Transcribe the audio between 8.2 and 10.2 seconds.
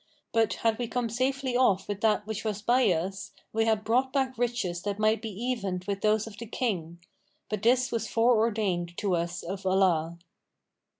ordained to us of Allah.'